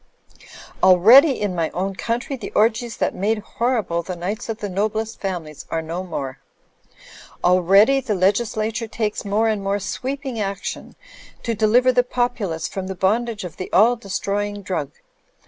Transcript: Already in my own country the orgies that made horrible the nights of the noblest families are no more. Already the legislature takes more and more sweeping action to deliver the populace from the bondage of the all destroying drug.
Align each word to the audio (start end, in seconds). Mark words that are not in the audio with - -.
Already 0.81 1.39
in 1.39 1.53
my 1.53 1.69
own 1.75 1.93
country 1.95 2.35
the 2.35 2.51
orgies 2.55 2.97
that 2.97 3.13
made 3.13 3.37
horrible 3.37 4.01
the 4.01 4.15
nights 4.15 4.49
of 4.49 4.57
the 4.57 4.67
noblest 4.67 5.21
families 5.21 5.67
are 5.69 5.83
no 5.83 6.03
more. 6.03 6.39
Already 7.43 7.99
the 8.01 8.15
legislature 8.15 8.87
takes 8.87 9.23
more 9.23 9.47
and 9.47 9.61
more 9.63 9.77
sweeping 9.77 10.39
action 10.39 10.95
to 11.43 11.53
deliver 11.53 11.91
the 11.91 12.01
populace 12.01 12.67
from 12.67 12.87
the 12.87 12.95
bondage 12.95 13.43
of 13.43 13.57
the 13.57 13.71
all 13.71 13.95
destroying 13.95 14.63
drug. 14.63 14.91